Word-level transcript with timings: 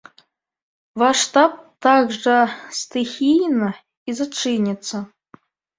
Ваш 1.01 1.17
штаб 1.25 1.51
так 1.87 2.05
жа 2.21 2.35
стыхійна 2.79 3.69
і 3.75 4.11
зачыніцца? 4.23 5.07